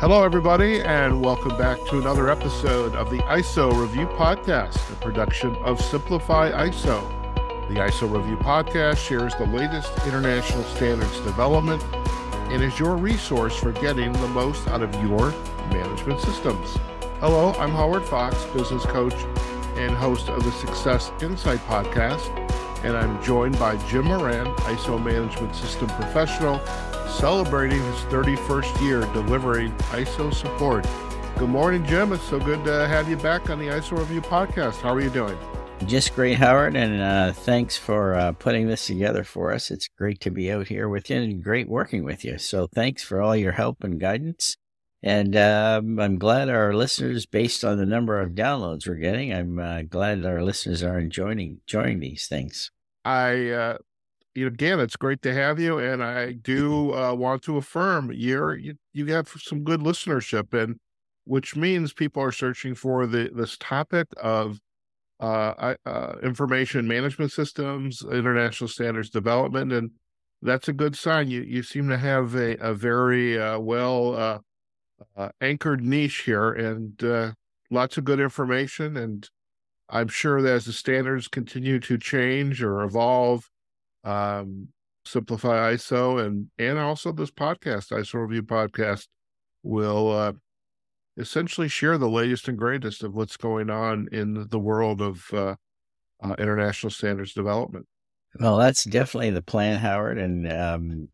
[0.00, 5.54] Hello, everybody, and welcome back to another episode of the ISO Review Podcast, a production
[5.56, 7.06] of Simplify ISO.
[7.68, 11.82] The ISO Review Podcast shares the latest international standards development
[12.50, 15.32] and is your resource for getting the most out of your
[15.68, 16.78] management systems.
[17.20, 19.12] Hello, I'm Howard Fox, business coach
[19.76, 22.34] and host of the Success Insight Podcast,
[22.84, 26.58] and I'm joined by Jim Moran, ISO Management System Professional
[27.10, 30.86] celebrating his 31st year delivering ISO support.
[31.36, 32.12] Good morning, Jim.
[32.12, 34.80] It's so good to have you back on the ISO Review podcast.
[34.80, 35.36] How are you doing?
[35.86, 39.70] Just great, Howard, and uh, thanks for uh, putting this together for us.
[39.70, 42.36] It's great to be out here with you and great working with you.
[42.38, 44.56] So thanks for all your help and guidance.
[45.02, 49.58] And um, I'm glad our listeners, based on the number of downloads we're getting, I'm
[49.58, 52.70] uh, glad our listeners are enjoying enjoying these things.
[53.04, 53.78] I uh,
[54.36, 58.74] again, it's great to have you, and I do uh, want to affirm you're you,
[58.92, 60.78] you have some good listenership, and
[61.24, 64.58] which means people are searching for the this topic of
[65.20, 69.90] uh, uh, information management systems, international standards development, and
[70.42, 71.28] that's a good sign.
[71.28, 74.38] You you seem to have a a very uh, well uh,
[75.16, 77.34] uh, anchored niche here, and
[77.70, 78.96] lots of good information.
[78.96, 79.28] And
[79.88, 83.49] I'm sure that as the standards continue to change or evolve,
[84.04, 84.68] um,
[85.04, 89.08] Simplify ISO and and also this podcast, ISO Review podcast,
[89.62, 90.32] will uh,
[91.16, 95.54] essentially share the latest and greatest of what's going on in the world of uh,
[96.22, 97.86] uh, international standards development.
[98.38, 101.08] Well, that's definitely the plan, Howard, and um,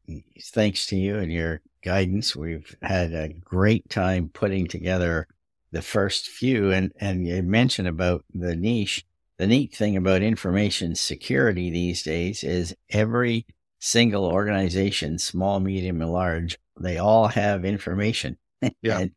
[0.53, 5.29] thanks to you and your guidance, we've had a great time putting together
[5.71, 6.73] the first few.
[6.73, 9.07] And and you mentioned about the niche
[9.39, 13.47] the neat thing about information security these days is every
[13.79, 18.39] single organization, small, medium, and large, they all have information.
[18.81, 19.01] Yeah.
[19.01, 19.11] and,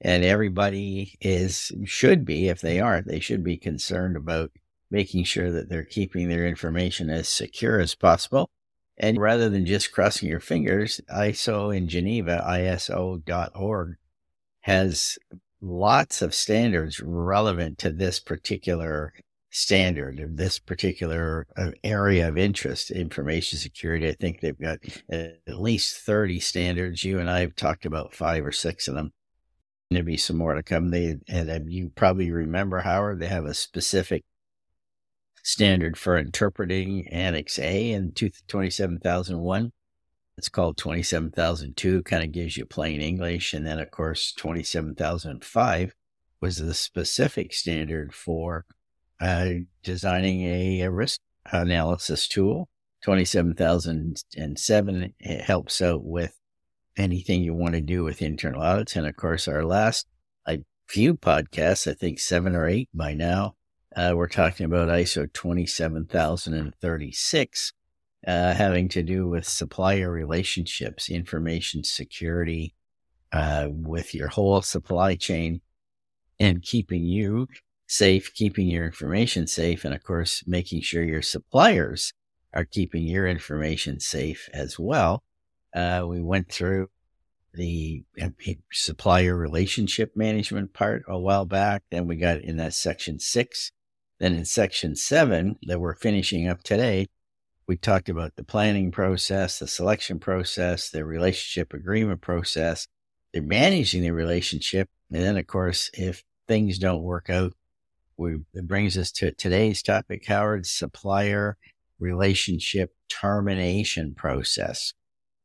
[0.00, 4.52] and everybody is, should be, if they aren't, they should be concerned about
[4.90, 8.48] making sure that they're keeping their information as secure as possible.
[8.96, 13.96] And rather than just crossing your fingers, ISO in Geneva, ISO.org,
[14.60, 15.18] has
[15.60, 19.12] lots of standards relevant to this particular
[19.54, 24.08] standard of this particular uh, area of interest, information security.
[24.08, 27.04] I think they've got at least 30 standards.
[27.04, 29.12] You and I have talked about five or six of them.
[29.90, 30.90] There'll be some more to come.
[30.90, 34.24] They, and you probably remember, Howard, they have a specific
[35.44, 39.72] standard for interpreting Annex A in 27001.
[40.36, 43.54] It's called 27002, kind of gives you plain English.
[43.54, 45.94] And then, of course, 27005
[46.40, 48.64] was the specific standard for
[49.20, 49.50] uh,
[49.82, 51.20] designing a, a, risk
[51.52, 52.68] analysis tool.
[53.02, 56.38] 27007 it helps out with
[56.96, 58.96] anything you want to do with internal audits.
[58.96, 60.06] And of course, our last
[60.46, 63.56] a few podcasts, I think seven or eight by now,
[63.94, 67.72] uh, we're talking about ISO 27036,
[68.26, 72.74] uh, having to do with supplier relationships, information security,
[73.32, 75.60] uh, with your whole supply chain
[76.38, 77.48] and keeping you
[77.94, 82.12] safe, keeping your information safe, and of course, making sure your suppliers
[82.52, 85.22] are keeping your information safe as well.
[85.74, 86.88] Uh, we went through
[87.52, 88.04] the
[88.72, 91.82] supplier relationship management part a while back.
[91.90, 93.70] Then we got in that section six.
[94.18, 97.06] Then in section seven that we're finishing up today,
[97.66, 102.86] we talked about the planning process, the selection process, the relationship agreement process.
[103.32, 104.88] They're managing the relationship.
[105.10, 107.52] And then, of course, if things don't work out,
[108.16, 111.56] we, it brings us to today's topic, Howard, supplier
[111.98, 114.92] relationship termination process.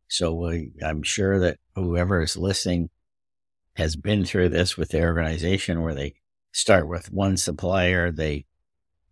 [0.08, 2.90] So we, I'm sure that whoever is listening
[3.76, 6.16] has been through this with their organization where they
[6.52, 8.46] start with one supplier, they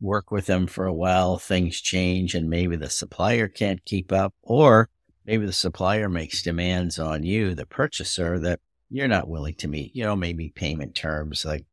[0.02, 4.34] work with them for a while, things change, and maybe the supplier can't keep up,
[4.42, 4.90] or
[5.26, 8.60] maybe the supplier makes demands on you, the purchaser, that
[8.90, 9.96] you're not willing to meet.
[9.96, 11.66] You know, maybe payment terms like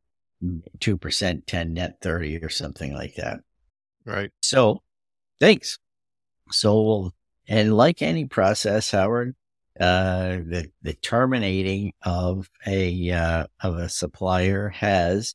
[0.79, 3.41] 2%, 10 net 30 or something like that.
[4.05, 4.31] Right.
[4.43, 4.83] So
[5.41, 5.79] thanks.
[6.51, 7.13] So,
[7.49, 9.35] and like any process, Howard,
[9.81, 15.35] uh, the, the terminating of a, uh, of a supplier has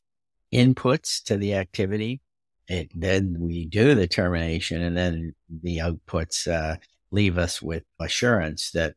[0.52, 2.20] inputs to the activity.
[2.68, 6.76] It, then we do the termination and then the outputs, uh,
[7.10, 8.94] leave us with assurance that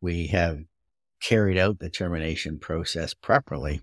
[0.00, 0.60] we have
[1.20, 3.82] carried out the termination process properly.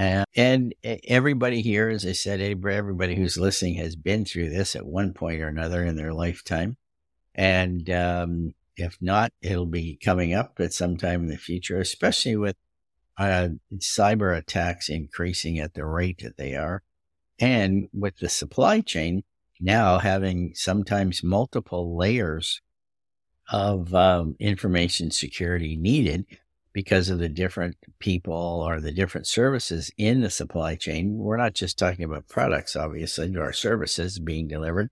[0.00, 4.86] Uh, and everybody here, as I said, everybody who's listening has been through this at
[4.86, 6.78] one point or another in their lifetime.
[7.34, 12.36] And um, if not, it'll be coming up at some time in the future, especially
[12.36, 12.56] with
[13.18, 16.82] uh, cyber attacks increasing at the rate that they are,
[17.38, 19.22] and with the supply chain
[19.60, 22.62] now having sometimes multiple layers
[23.52, 26.24] of um, information security needed
[26.72, 31.18] because of the different people or the different services in the supply chain.
[31.18, 34.90] We're not just talking about products, obviously, or services being delivered,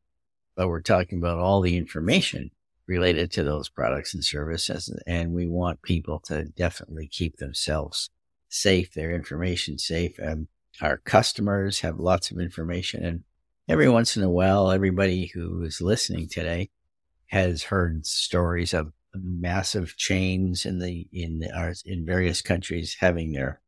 [0.57, 2.51] but we're talking about all the information
[2.87, 4.93] related to those products and services.
[5.07, 8.11] And we want people to definitely keep themselves
[8.49, 10.19] safe, their information safe.
[10.19, 10.49] And
[10.81, 13.05] our customers have lots of information.
[13.05, 13.25] And
[13.69, 16.71] every once in a while, everybody who is listening today
[17.27, 21.43] has heard stories of massive chains in the in
[21.85, 23.61] in various countries having their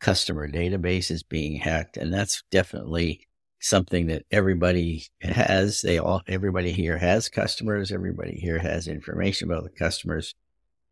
[0.00, 3.26] customer databases being hacked, and that's definitely
[3.60, 5.80] something that everybody has.
[5.80, 7.90] They all everybody here has customers.
[7.90, 10.34] Everybody here has information about the customers,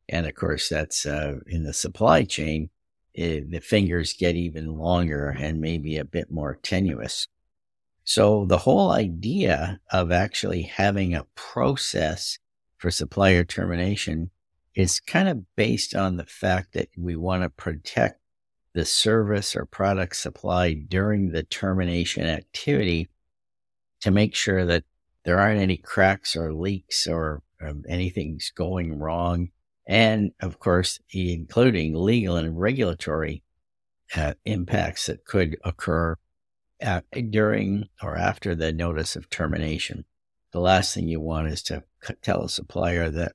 [0.08, 2.70] and of course, that's uh, in the supply chain.
[3.14, 7.28] It, the fingers get even longer and maybe a bit more tenuous.
[8.04, 12.38] So the whole idea of actually having a process
[12.82, 14.28] for supplier termination
[14.74, 18.18] is kind of based on the fact that we want to protect
[18.74, 23.08] the service or product supplied during the termination activity
[24.00, 24.82] to make sure that
[25.24, 29.50] there aren't any cracks or leaks or um, anything's going wrong.
[29.86, 33.44] And of course, including legal and regulatory
[34.16, 36.16] uh, impacts that could occur
[36.80, 40.04] at, during or after the notice of termination.
[40.50, 41.84] The last thing you want is to
[42.22, 43.32] tell a supplier that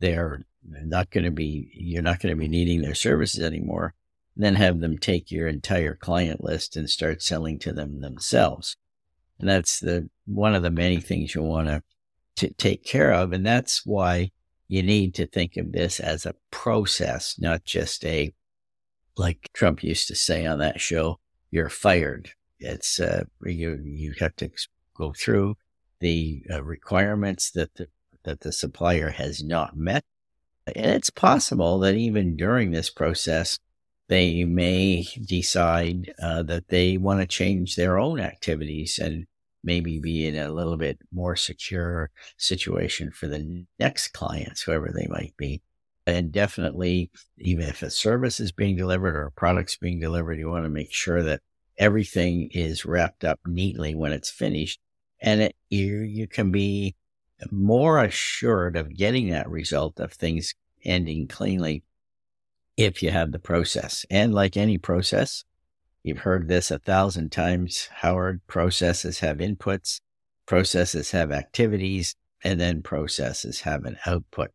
[0.00, 3.94] they're not going to be, you're not going to be needing their services anymore,
[4.36, 8.76] then have them take your entire client list and start selling to them themselves.
[9.38, 11.82] And that's the one of the many things you want to,
[12.58, 13.32] take care of.
[13.32, 14.32] And that's why
[14.66, 18.34] you need to think of this as a process, not just a,
[19.16, 21.20] like Trump used to say on that show,
[21.52, 22.30] you're fired.
[22.58, 24.50] It's uh, you you have to
[24.96, 25.56] go through
[26.04, 27.88] the uh, requirements that the
[28.24, 30.04] that the supplier has not met,
[30.66, 33.58] and it's possible that even during this process,
[34.08, 39.26] they may decide uh, that they want to change their own activities and
[39.62, 45.06] maybe be in a little bit more secure situation for the next clients, whoever they
[45.08, 45.62] might be.
[46.06, 50.50] And definitely, even if a service is being delivered or a product's being delivered, you
[50.50, 51.40] want to make sure that
[51.78, 54.80] everything is wrapped up neatly when it's finished.
[55.24, 56.94] And it, you, you can be
[57.50, 60.54] more assured of getting that result of things
[60.84, 61.82] ending cleanly
[62.76, 64.04] if you have the process.
[64.10, 65.44] And like any process,
[66.02, 70.00] you've heard this a thousand times, Howard, processes have inputs,
[70.44, 74.50] processes have activities, and then processes have an output.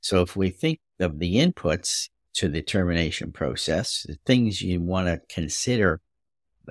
[0.00, 5.08] So if we think of the inputs to the termination process, the things you want
[5.08, 6.00] to consider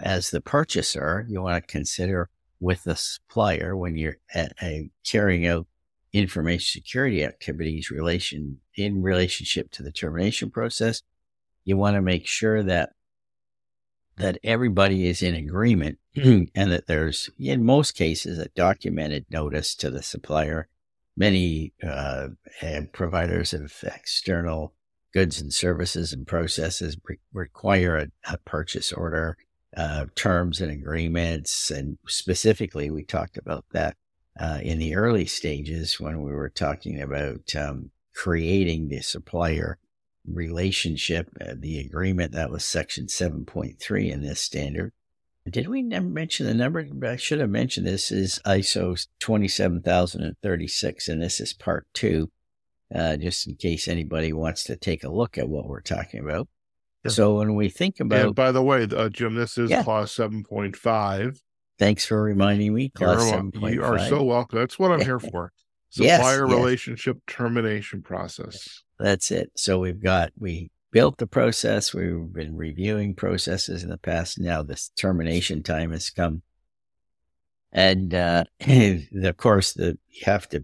[0.01, 2.29] as the purchaser, you want to consider
[2.61, 5.67] with the supplier when you're at, a, carrying out
[6.13, 11.01] information security activities relation in relationship to the termination process.
[11.65, 12.91] You want to make sure that
[14.17, 19.89] that everybody is in agreement and that there's in most cases a documented notice to
[19.89, 20.67] the supplier.
[21.17, 22.29] Many uh,
[22.93, 24.73] providers of external
[25.13, 29.37] goods and services and processes re- require a, a purchase order
[29.75, 31.71] uh, terms and agreements.
[31.71, 33.95] And specifically, we talked about that
[34.39, 39.77] uh, in the early stages when we were talking about um, creating the supplier
[40.27, 44.93] relationship, uh, the agreement that was section 7.3 in this standard.
[45.49, 46.85] Did we never mention the number?
[47.03, 52.29] I should have mentioned this is ISO 27036, and this is part two,
[52.93, 56.47] uh, just in case anybody wants to take a look at what we're talking about.
[57.07, 59.83] So when we think about, and by the way, uh, Jim, this is yeah.
[59.83, 61.41] clause seven point five.
[61.79, 62.89] Thanks for reminding me.
[62.89, 63.73] Clause seven point five.
[63.73, 64.59] You are so welcome.
[64.59, 65.51] That's what I'm here for.
[65.89, 67.35] Supplier yes, relationship yes.
[67.35, 68.83] termination process.
[68.99, 69.51] That's it.
[69.55, 71.93] So we've got we built the process.
[71.93, 74.39] We've been reviewing processes in the past.
[74.39, 76.43] Now this termination time has come,
[77.71, 80.63] and uh, of course, the you have to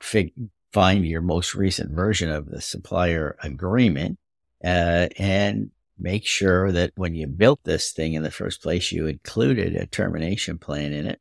[0.00, 0.32] fig-
[0.72, 4.18] find your most recent version of the supplier agreement
[4.64, 9.06] uh, and make sure that when you built this thing in the first place, you
[9.06, 11.20] included a termination plan in it.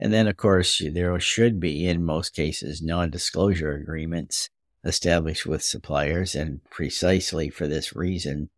[0.00, 4.48] And then, of course, there should be, in most cases, non disclosure agreements
[4.84, 6.34] established with suppliers.
[6.34, 8.48] And precisely for this reason,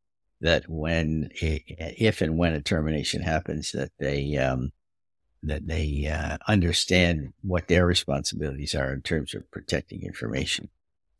[0.40, 4.72] that when, if and when a termination happens, that they, um,
[5.42, 10.68] that they uh, understand what their responsibilities are in terms of protecting information.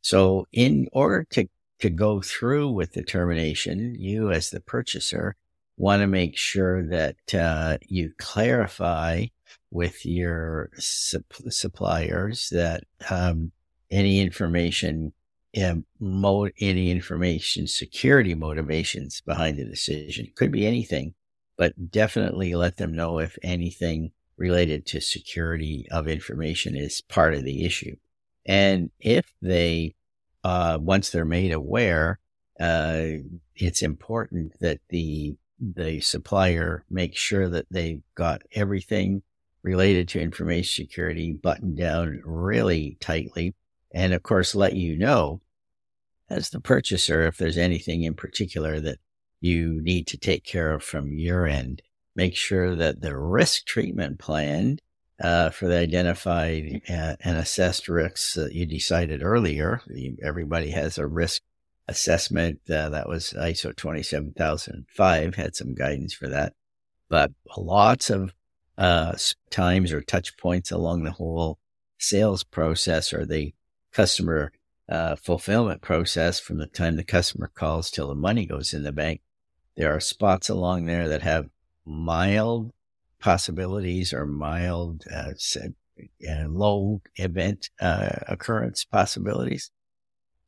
[0.03, 1.49] So, in order to
[1.81, 5.37] to go through with the termination, you as the purchaser
[5.77, 9.27] want to make sure that uh, you clarify
[9.71, 13.51] with your sup- suppliers that um,
[13.91, 15.13] any information,
[15.63, 21.15] um, mo- any information security motivations behind the decision could be anything,
[21.57, 27.45] but definitely let them know if anything related to security of information is part of
[27.45, 27.95] the issue.
[28.47, 29.95] And if they,
[30.45, 32.19] uh, once they're made aware,
[32.59, 33.05] uh,
[33.57, 39.23] it's important that the the supplier make sure that they've got everything
[39.63, 43.55] related to information security buttoned down really tightly.
[43.93, 45.43] And of course, let you know
[46.31, 48.99] as the purchaser if there's anything in particular that
[49.41, 51.83] you need to take care of from your end.
[52.17, 54.79] Make sure that the risk treatment plan
[55.21, 59.83] uh, for the identified uh, and assessed risks that you decided earlier,
[60.23, 61.43] everybody has a risk
[61.89, 62.61] assessment.
[62.71, 66.55] Uh, that was ISO 27005, had some guidance for that.
[67.09, 68.33] But lots of
[68.79, 69.15] uh,
[69.51, 71.59] times or touch points along the whole
[71.99, 73.53] sales process or the
[73.93, 74.53] customer
[74.89, 78.93] uh, fulfillment process from the time the customer calls till the money goes in the
[78.93, 79.21] bank.
[79.77, 81.51] There are spots along there that have
[81.85, 82.73] mild
[83.21, 85.33] possibilities or mild uh,
[86.27, 89.71] and low event uh, occurrence possibilities.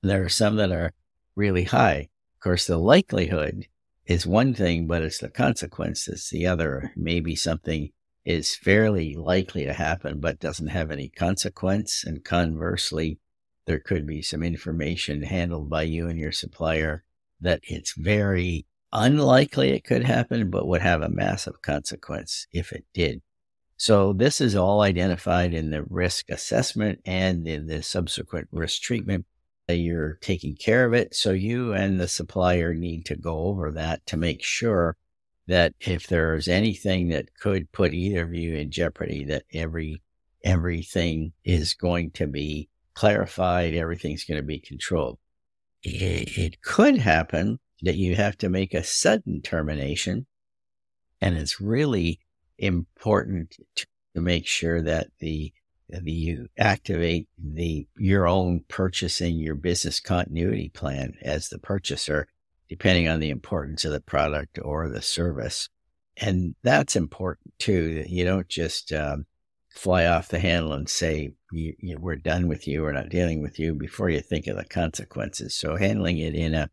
[0.02, 0.92] There are some that are
[1.36, 2.08] really high.
[2.36, 3.66] Of course, the likelihood
[4.06, 6.92] is one thing, but it's the consequence that's the other.
[6.96, 7.90] Maybe something
[8.24, 12.04] is fairly likely to happen, but doesn't have any consequence.
[12.04, 13.18] And conversely,
[13.66, 17.04] there could be some information handled by you and your supplier
[17.40, 22.84] that it's very unlikely it could happen, but would have a massive consequence if it
[22.92, 23.22] did.
[23.76, 29.26] So this is all identified in the risk assessment and in the subsequent risk treatment
[29.68, 31.14] you're taking care of it.
[31.14, 34.96] So you and the supplier need to go over that to make sure
[35.46, 40.02] that if there's anything that could put either of you in jeopardy, that every
[40.44, 45.18] everything is going to be clarified, everything's going to be controlled.
[45.82, 50.26] It, it could happen that you have to make a sudden termination,
[51.20, 52.20] and it's really
[52.58, 55.54] important to, make sure that the
[56.02, 62.28] you activate the your own purchasing your business continuity plan as the purchaser
[62.68, 65.70] depending on the importance of the product or the service.
[66.18, 69.24] And that's important too you don't just um,
[69.70, 72.82] fly off the handle and say you, you, we're done with you.
[72.82, 75.56] We're not dealing with you before you think of the consequences.
[75.56, 76.70] So handling it in a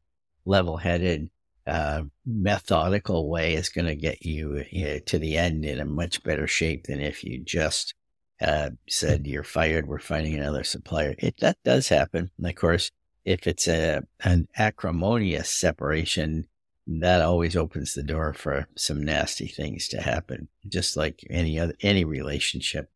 [0.49, 1.29] level-headed
[1.67, 5.85] uh, methodical way is going to get you, you know, to the end in a
[5.85, 7.93] much better shape than if you just
[8.41, 11.13] uh, said you're fired, we're finding another supplier.
[11.19, 12.31] It that does happen.
[12.37, 12.89] And of course,
[13.25, 16.47] if it's a an acrimonious separation,
[16.87, 21.75] that always opens the door for some nasty things to happen, just like any other
[21.81, 22.89] any relationship.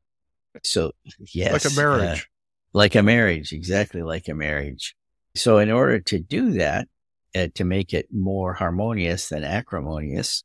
[0.64, 2.26] So yes, like a marriage, uh,
[2.74, 4.96] like a marriage, exactly like a marriage.
[5.36, 6.88] So in order to do that,
[7.36, 10.44] uh, to make it more harmonious than acrimonious,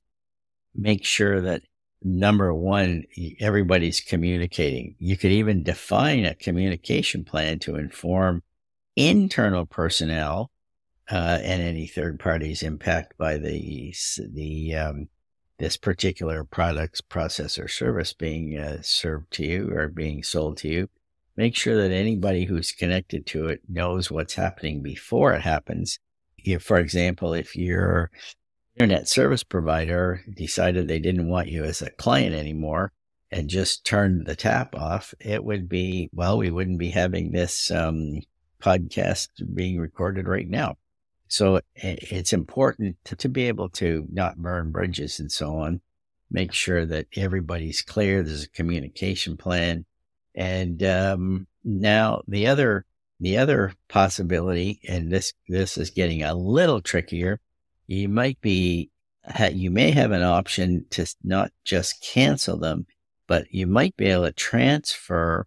[0.74, 1.62] make sure that
[2.02, 3.04] number one,
[3.40, 4.94] everybody's communicating.
[4.98, 8.42] You could even define a communication plan to inform
[8.96, 10.50] internal personnel
[11.10, 13.94] uh, and any third parties impacted by the
[14.32, 15.08] the um,
[15.58, 20.68] this particular product's process or service being uh, served to you or being sold to
[20.68, 20.88] you.
[21.36, 25.98] Make sure that anybody who's connected to it knows what's happening before it happens.
[26.56, 28.10] For example, if you're
[28.76, 32.92] internet service provider decided they didn't want you as a client anymore
[33.30, 37.70] and just turned the tap off, it would be, well, we wouldn't be having this
[37.70, 38.20] um,
[38.62, 40.76] podcast being recorded right now.
[41.28, 45.80] So it's important to, to, be able to not burn bridges and so on.
[46.30, 48.22] Make sure that everybody's clear.
[48.22, 49.84] There's a communication plan.
[50.34, 52.86] And um, now the other
[53.20, 57.40] the other possibility, and this this is getting a little trickier,
[57.86, 58.90] you might be,
[59.52, 62.86] you may have an option to not just cancel them,
[63.26, 65.46] but you might be able to transfer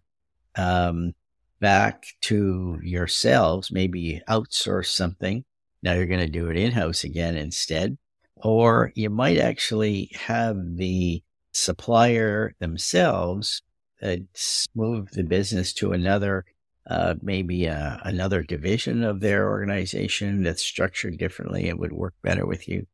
[0.56, 1.14] um,
[1.60, 3.72] back to yourselves.
[3.72, 5.44] Maybe outsource something.
[5.82, 7.96] Now you're going to do it in house again instead.
[8.36, 13.62] Or you might actually have the supplier themselves
[14.02, 14.16] uh,
[14.74, 16.44] move the business to another
[16.86, 22.44] uh, maybe uh, another division of their organization that's structured differently and would work better
[22.46, 22.86] with you.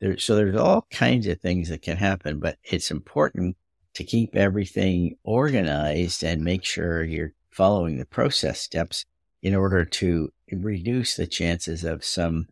[0.00, 3.56] There, so there's all kinds of things that can happen, but it's important
[3.94, 9.06] to keep everything organized and make sure you're following the process steps
[9.42, 12.46] in order to reduce the chances of some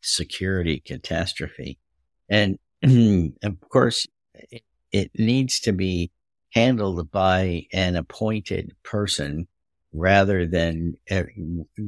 [0.00, 1.78] security catastrophe.
[2.28, 2.58] And
[3.42, 4.06] of course,
[4.92, 6.12] it needs to be
[6.52, 9.48] handled by an appointed person
[9.92, 10.94] rather than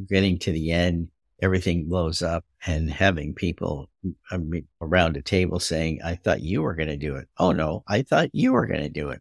[0.08, 1.08] getting to the end,
[1.42, 3.88] everything blows up and having people
[4.80, 7.28] around a table saying, I thought you were going to do it.
[7.38, 9.20] Oh no, I thought you were going to do it.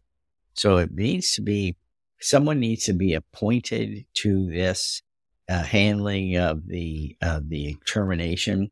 [0.54, 1.76] So it needs to be,
[2.20, 5.02] someone needs to be appointed to this
[5.48, 8.70] uh, handling of the, uh, the termination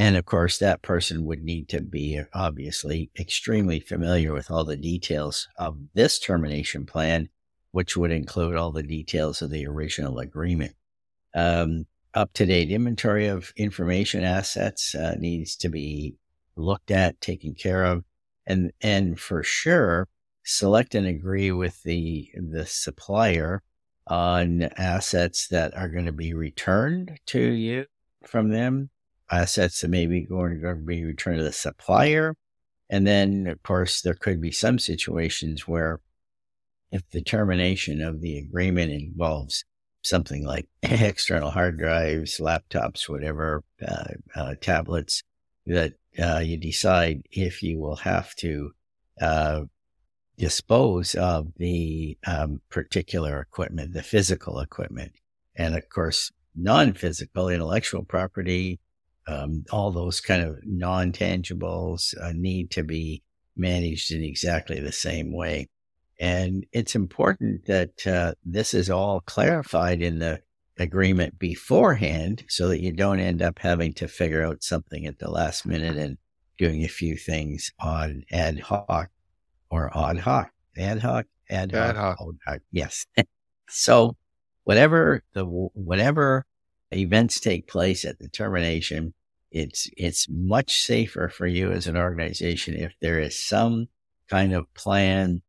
[0.00, 4.76] and of course, that person would need to be obviously extremely familiar with all the
[4.76, 7.28] details of this termination plan,
[7.72, 10.74] which would include all the details of the original agreement.
[11.34, 16.16] Um, up to date inventory of information assets uh, needs to be
[16.56, 18.04] looked at, taken care of,
[18.46, 20.08] and and for sure,
[20.44, 23.62] select and agree with the the supplier
[24.08, 27.86] on assets that are going to be returned to you
[28.26, 28.90] from them
[29.30, 32.34] assets that may be going to be returned to the supplier.
[32.88, 36.00] And then, of course, there could be some situations where
[36.92, 39.64] if the termination of the agreement involves
[40.02, 44.04] something like external hard drives, laptops, whatever, uh,
[44.34, 45.22] uh, tablets,
[45.66, 48.72] that uh, you decide if you will have to
[49.20, 49.62] uh,
[50.38, 55.12] dispose of the um, particular equipment, the physical equipment.
[55.54, 58.80] And of course, non physical intellectual property
[59.30, 63.22] um, all those kind of non tangibles uh, need to be
[63.56, 65.68] managed in exactly the same way.
[66.20, 70.42] And it's important that uh, this is all clarified in the
[70.78, 75.30] agreement beforehand so that you don't end up having to figure out something at the
[75.30, 76.18] last minute and
[76.58, 79.08] doing a few things on ad hoc
[79.70, 82.16] or ad hoc, ad hoc, ad hoc, ad hoc.
[82.20, 82.60] Ad hoc.
[82.70, 83.06] Yes.
[83.68, 84.14] so
[84.64, 86.44] whatever the, whatever
[86.92, 89.14] events take place at the termination,
[89.50, 93.88] it's it's much safer for you as an organization if there is some
[94.28, 95.42] kind of plan,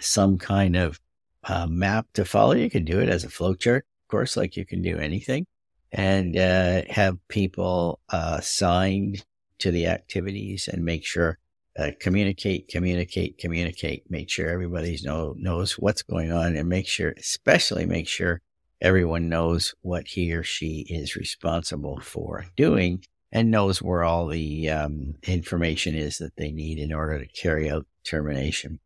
[0.00, 1.00] some kind of
[1.44, 2.52] uh, map to follow.
[2.52, 5.46] You can do it as a flowchart, of course, like you can do anything,
[5.92, 11.38] and uh, have people uh, to the activities and make sure
[11.78, 14.10] uh, communicate, communicate, communicate.
[14.10, 18.40] Make sure everybody know, knows what's going on, and make sure, especially make sure
[18.80, 24.68] everyone knows what he or she is responsible for doing and knows where all the
[24.70, 28.78] um, information is that they need in order to carry out termination.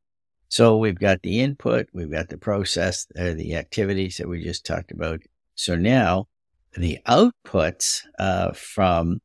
[0.50, 4.66] So we've got the input, we've got the process, uh, the activities that we just
[4.66, 5.20] talked about.
[5.54, 6.26] So now
[6.72, 9.20] the outputs uh, from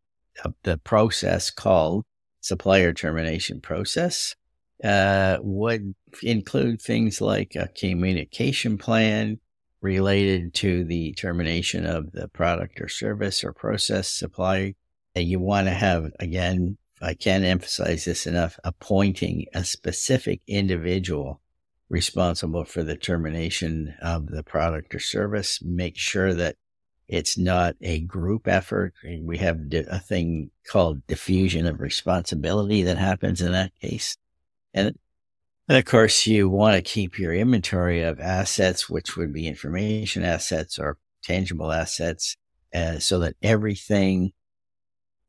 [0.63, 2.05] the process called
[2.41, 4.35] supplier termination process
[4.83, 9.39] uh, would include things like a communication plan,
[9.81, 14.75] related to the termination of the product or service or process supply.
[15.15, 21.39] That you want to have, again, I can't emphasize this enough, appointing a specific individual
[21.87, 25.61] responsible for the termination of the product or service.
[25.61, 26.55] Make sure that
[27.07, 28.95] it's not a group effort.
[29.21, 34.17] We have a thing called diffusion of responsibility that happens in that case.
[34.73, 34.97] And
[35.67, 40.23] and of course, you want to keep your inventory of assets, which would be information
[40.23, 42.35] assets or tangible assets,
[42.73, 44.31] uh, so that everything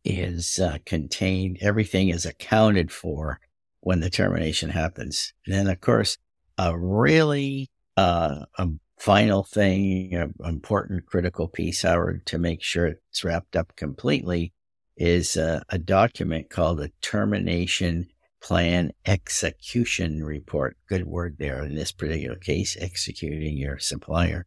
[0.07, 3.41] is uh, contained, everything is accounted for
[3.81, 5.33] when the termination happens.
[5.47, 6.19] And then, of course,
[6.59, 13.25] a really uh, a final thing, an important critical piece, Howard, to make sure it's
[13.25, 14.53] wrapped up completely
[14.97, 18.07] is uh, a document called a termination
[18.43, 20.77] plan execution report.
[20.89, 24.47] Good word there in this particular case, executing your supplier.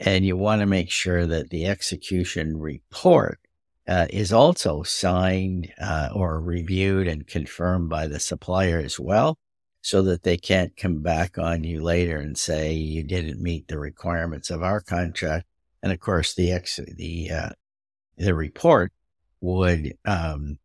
[0.00, 3.38] And you want to make sure that the execution report
[3.88, 9.38] uh, is also signed uh, or reviewed and confirmed by the supplier as well,
[9.80, 13.78] so that they can't come back on you later and say you didn't meet the
[13.78, 15.46] requirements of our contract.
[15.82, 17.50] And of course, the ex- the uh,
[18.16, 18.92] the report
[19.40, 20.58] would um,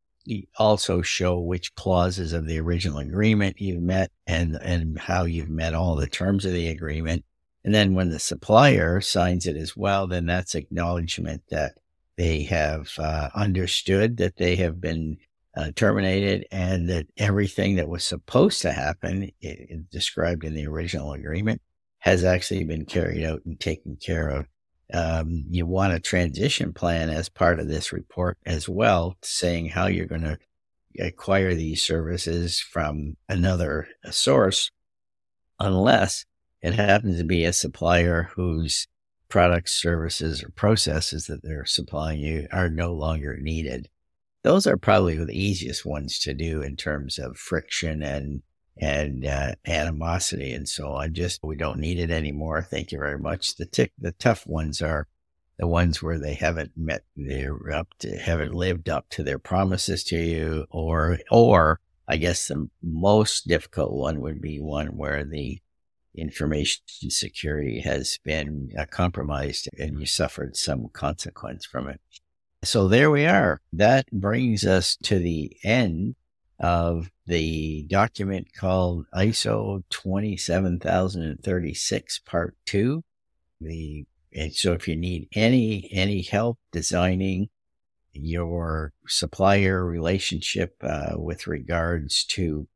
[0.57, 5.73] also show which clauses of the original agreement you've met and, and how you've met
[5.73, 7.23] all the terms of the agreement.
[7.63, 11.73] And then when the supplier signs it as well, then that's acknowledgement that
[12.17, 15.17] they have uh, understood that they have been
[15.55, 20.67] uh, terminated and that everything that was supposed to happen, it, it described in the
[20.67, 21.61] original agreement,
[21.99, 24.45] has actually been carried out and taken care of.
[24.93, 29.87] Um, you want a transition plan as part of this report as well, saying how
[29.87, 30.37] you're going to
[30.99, 34.69] acquire these services from another source,
[35.59, 36.25] unless
[36.61, 38.87] it happens to be a supplier whose
[39.33, 43.89] products, services, or processes that they're supplying you are no longer needed.
[44.43, 48.43] Those are probably the easiest ones to do in terms of friction and
[48.77, 51.15] and uh, animosity and so on.
[51.15, 52.61] Just we don't need it anymore.
[52.61, 53.55] Thank you very much.
[53.55, 55.07] The tick, the tough ones are
[55.57, 60.03] the ones where they haven't met their up to, haven't lived up to their promises
[60.05, 65.59] to you, or or I guess the most difficult one would be one where the
[66.15, 71.99] information security has been uh, compromised and you suffered some consequence from it.
[72.63, 73.59] So there we are.
[73.73, 76.15] That brings us to the end
[76.59, 83.03] of the document called ISO 27036 Part 2.
[83.59, 87.49] The and so if you need any any help designing
[88.13, 92.67] your supplier relationship uh, with regards to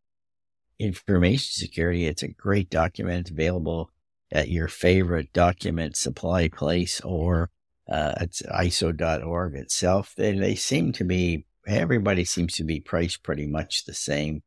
[0.79, 3.91] information security, it's a great document available
[4.31, 7.49] at your favorite document supply place or
[7.89, 10.13] uh, it's ISO.org itself.
[10.15, 14.41] They, they seem to be everybody seems to be priced pretty much the same.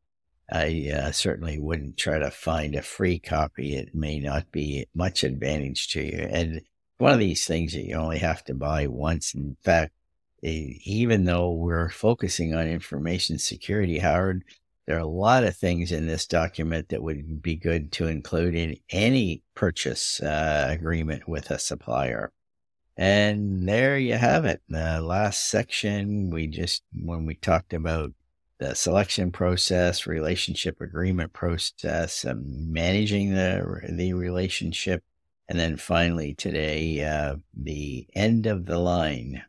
[0.51, 3.77] I uh, certainly wouldn't try to find a free copy.
[3.77, 6.29] It may not be much advantage to you.
[6.31, 6.63] And
[6.99, 9.35] one of these things that you only have to buy once.
[9.35, 9.93] In fact,
[10.43, 14.43] even though we're focusing on information security, Howard,
[14.91, 18.57] there are a lot of things in this document that would be good to include
[18.57, 22.33] in any purchase uh, agreement with a supplier.
[22.97, 24.61] And there you have it.
[24.69, 28.11] The last section, we just, when we talked about
[28.59, 35.05] the selection process, relationship agreement process, um, managing the, the relationship,
[35.49, 39.45] and then finally today, uh, the end of the line.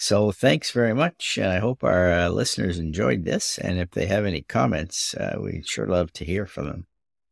[0.00, 1.38] So thanks very much.
[1.40, 3.58] And I hope our uh, listeners enjoyed this.
[3.58, 6.86] And if they have any comments, uh, we'd sure love to hear from them.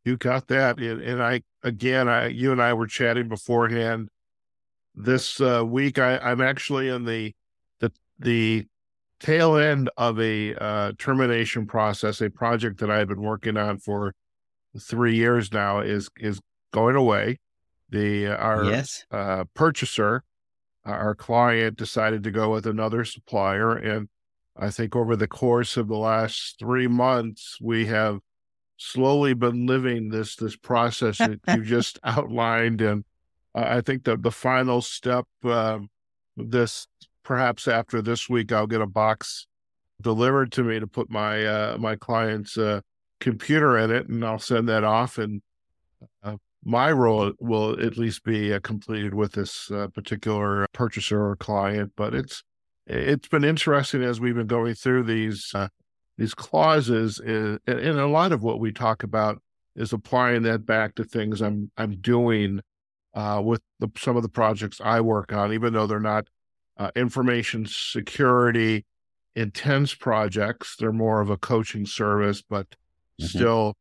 [0.05, 0.77] You got that.
[0.77, 4.09] And, and I, again, I, you and I were chatting beforehand
[4.99, 7.33] this uh, week I, am actually in the
[7.79, 8.67] the the
[9.19, 12.21] tail end of a uh, termination process.
[12.21, 14.13] A project that I've been working on for
[14.79, 16.39] three years now is is
[16.71, 17.39] going away.
[17.89, 19.05] The uh, our yes.
[19.09, 20.23] Uh, purchaser,
[20.85, 24.09] our client, decided to go with another supplier, and
[24.57, 28.19] I think over the course of the last three months, we have
[28.77, 33.03] slowly been living this this process that you just outlined and
[33.55, 35.79] I think that the final step, uh,
[36.37, 36.87] this
[37.23, 39.47] perhaps after this week, I'll get a box
[40.01, 42.81] delivered to me to put my uh, my client's uh,
[43.19, 45.17] computer in it, and I'll send that off.
[45.17, 45.41] And
[46.23, 51.35] uh, my role will at least be uh, completed with this uh, particular purchaser or
[51.35, 51.93] client.
[51.95, 52.43] But it's
[52.85, 55.53] it's been interesting as we've been going through these
[56.17, 59.41] these clauses, and a lot of what we talk about
[59.75, 62.61] is applying that back to things I'm I'm doing
[63.13, 66.27] uh, with the, some of the projects I work on, even though they're not
[66.77, 68.85] uh, information security
[69.35, 70.75] intense projects.
[70.77, 73.25] They're more of a coaching service, but mm-hmm.
[73.25, 73.75] still,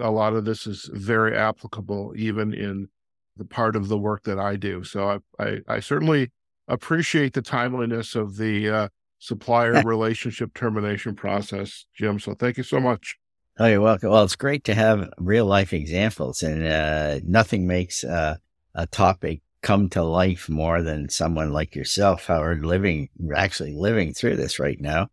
[0.00, 2.88] a lot of this is very applicable even in
[3.36, 4.84] the part of the work that I do.
[4.84, 6.30] So I, I, I certainly
[6.66, 12.18] appreciate the timeliness of the uh, supplier relationship termination process, Jim.
[12.18, 13.16] So thank you so much.
[13.60, 14.10] Oh, you're welcome.
[14.10, 18.36] Well, it's great to have real life examples, and uh, nothing makes uh,
[18.74, 24.36] a topic come to life more than someone like yourself, Howard, living, actually living through
[24.36, 25.08] this right now.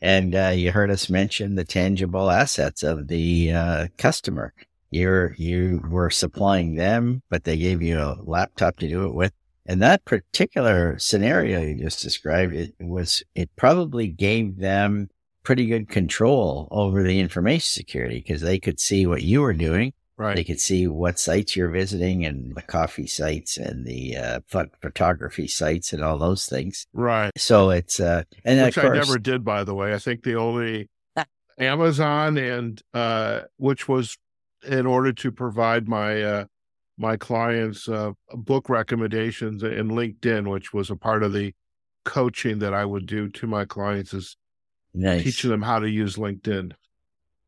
[0.00, 4.54] And uh, you heard us mention the tangible assets of the uh, customer.
[4.90, 9.32] You're, you were supplying them, but they gave you a laptop to do it with.
[9.66, 15.10] And that particular scenario you just described, it was, it probably gave them
[15.42, 19.92] pretty good control over the information security because they could see what you were doing
[20.20, 20.36] Right.
[20.36, 24.40] They could see what sites you're visiting and the coffee sites and the uh,
[24.82, 26.86] photography sites and all those things.
[26.92, 27.30] Right.
[27.38, 29.94] So it's uh, and which course, I never did, by the way.
[29.94, 30.90] I think the only
[31.58, 34.18] Amazon and uh, which was
[34.62, 36.44] in order to provide my uh,
[36.98, 41.54] my clients uh, book recommendations in LinkedIn, which was a part of the
[42.04, 44.36] coaching that I would do to my clients, is
[44.92, 45.24] nice.
[45.24, 46.72] teaching them how to use LinkedIn.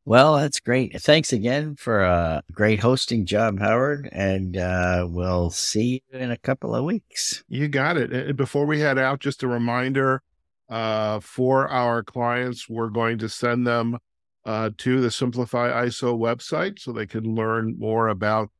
[0.04, 1.00] Well, that's great.
[1.00, 4.08] Thanks again for a great hosting job, Howard.
[4.10, 7.44] And uh, we'll see you in a couple of weeks.
[7.48, 8.36] You got it.
[8.36, 10.22] Before we head out, just a reminder
[10.68, 13.96] uh, for our clients, we're going to send them
[14.44, 18.50] uh, to the Simplify ISO website so they can learn more about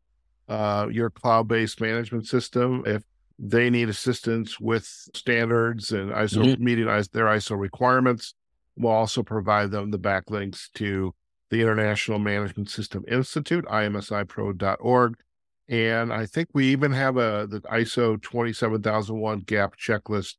[0.49, 2.85] uh, your cloud based management system.
[2.87, 3.03] If
[3.37, 6.65] they need assistance with standards and ISO mm-hmm.
[6.65, 8.35] meeting their ISO requirements,
[8.77, 11.13] we'll also provide them the backlinks to
[11.53, 15.17] the International Management System Institute, imsipro.org.
[15.69, 20.37] And I think we even have a the ISO 27001 gap checklist,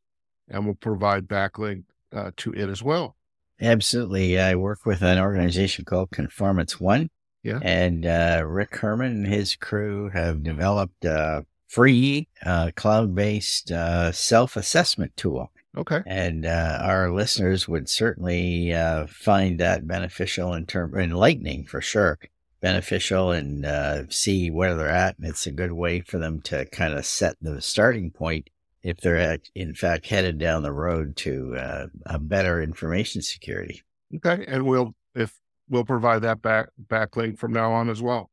[0.50, 3.16] and we'll provide backlink uh, to it as well.
[3.62, 4.40] Absolutely.
[4.40, 7.10] I work with an organization called Conformance One.
[7.44, 7.60] Yeah.
[7.62, 14.12] And uh, Rick Herman and his crew have developed a free uh, cloud based uh,
[14.12, 15.52] self assessment tool.
[15.78, 16.02] Okay.
[16.06, 22.20] And uh, our listeners would certainly uh, find that beneficial in term enlightening for sure.
[22.62, 25.18] Beneficial and uh, see where they're at.
[25.18, 28.50] And it's a good way for them to kind of set the starting point
[28.84, 33.82] if they're at, in fact headed down the road to uh, a better information security.
[34.16, 38.30] Okay, and we'll if we'll provide that back backlink from now on as well.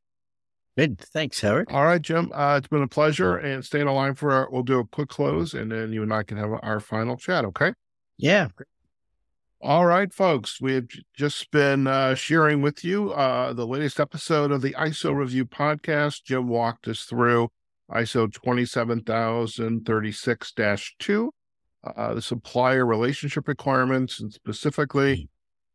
[0.77, 1.67] Good, thanks, Howard.
[1.69, 2.31] All right, Jim.
[2.33, 4.49] Uh, it's been a pleasure, and stay in a line for our.
[4.49, 7.43] We'll do a quick close, and then you and I can have our final chat.
[7.45, 7.73] Okay.
[8.17, 8.47] Yeah.
[9.61, 10.61] All right, folks.
[10.61, 15.13] We have just been uh, sharing with you uh, the latest episode of the ISO
[15.13, 16.23] Review podcast.
[16.23, 17.49] Jim walked us through
[17.91, 20.53] ISO 27036
[20.99, 21.33] 2,
[21.83, 25.27] uh, the supplier relationship requirements, and specifically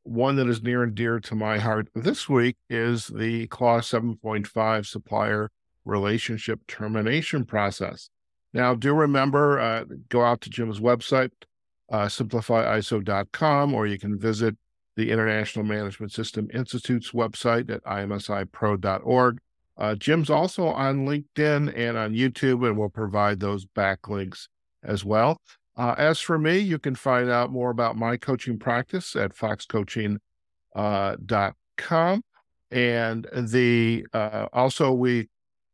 [0.07, 4.87] one that is near and dear to my heart this week is the Clause 7.5
[4.87, 5.51] supplier
[5.85, 8.09] relationship termination process.
[8.53, 11.31] Now, do remember, uh, go out to Jim's website,
[11.91, 14.57] uh, simplifyiso.com, or you can visit
[14.97, 19.39] the International Management System Institute's website at imsipro.org.
[19.77, 24.49] Uh, Jim's also on LinkedIn and on YouTube, and we'll provide those backlinks
[24.83, 25.39] as well.
[25.77, 30.19] Uh, as for me, you can find out more about my coaching practice at foxcoaching.com.
[30.75, 32.21] Uh,
[32.71, 35.29] and the uh, also we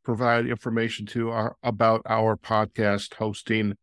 [0.05, 3.75] provide information to our about our podcast hosting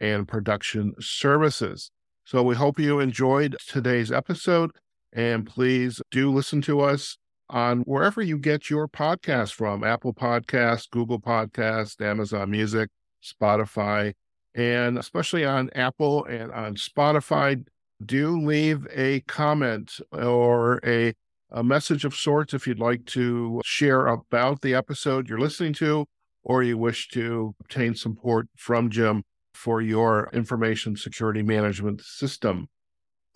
[0.00, 1.90] and production services.
[2.24, 4.70] So we hope you enjoyed today's episode,
[5.12, 7.16] and please do listen to us
[7.50, 12.88] on wherever you get your podcast from Apple Podcast, Google Podcast, Amazon Music,
[13.22, 14.12] Spotify,
[14.54, 17.64] and especially on Apple and on Spotify.
[18.04, 21.14] Do leave a comment or a,
[21.50, 26.06] a message of sorts if you'd like to share about the episode you're listening to,
[26.42, 29.22] or you wish to obtain support from Jim
[29.54, 32.68] for your information security management system.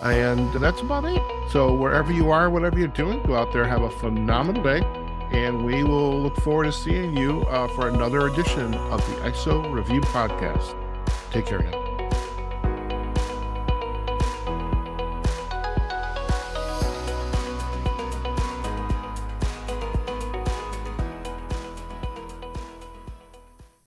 [0.00, 1.22] And that's about it.
[1.50, 4.82] So, wherever you are, whatever you're doing, go out there, have a phenomenal day.
[5.30, 9.72] And we will look forward to seeing you uh, for another edition of the ISO
[9.72, 10.85] Review Podcast.
[11.32, 11.85] Take care now.